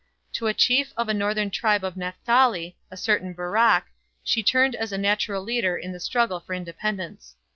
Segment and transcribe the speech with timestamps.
[0.33, 3.85] To a chief of a northern tribe of Napthali, a certain Barak,
[4.23, 7.35] she turned as the natural leader in the struggle for independence.